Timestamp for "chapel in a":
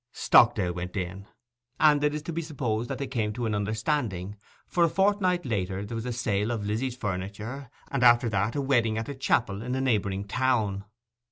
9.13-9.81